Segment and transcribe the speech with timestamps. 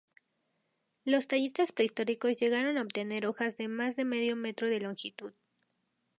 [1.05, 5.31] Los tallistas prehistóricos llegaron a obtener hojas de más de medio metro de longitud.